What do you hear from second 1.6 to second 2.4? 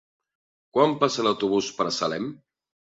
per Salem?